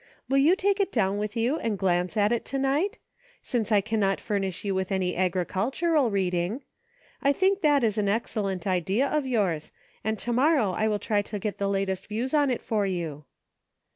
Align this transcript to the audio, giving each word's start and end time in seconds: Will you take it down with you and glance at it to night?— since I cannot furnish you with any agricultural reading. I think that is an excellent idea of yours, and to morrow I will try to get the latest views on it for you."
Will 0.27 0.39
you 0.39 0.55
take 0.55 0.79
it 0.79 0.91
down 0.91 1.19
with 1.19 1.37
you 1.37 1.59
and 1.59 1.77
glance 1.77 2.17
at 2.17 2.31
it 2.31 2.43
to 2.45 2.57
night?— 2.57 2.97
since 3.43 3.71
I 3.71 3.81
cannot 3.81 4.19
furnish 4.19 4.65
you 4.65 4.73
with 4.73 4.91
any 4.91 5.15
agricultural 5.15 6.09
reading. 6.09 6.63
I 7.21 7.31
think 7.31 7.61
that 7.61 7.83
is 7.83 7.99
an 7.99 8.09
excellent 8.09 8.65
idea 8.65 9.07
of 9.07 9.27
yours, 9.27 9.71
and 10.03 10.17
to 10.17 10.33
morrow 10.33 10.71
I 10.71 10.87
will 10.87 10.97
try 10.97 11.21
to 11.21 11.37
get 11.37 11.59
the 11.59 11.69
latest 11.69 12.07
views 12.07 12.33
on 12.33 12.49
it 12.49 12.63
for 12.63 12.83
you." 12.87 13.25